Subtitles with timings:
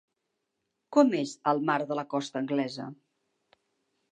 [0.95, 2.89] Com és el mar de la costa anglesa?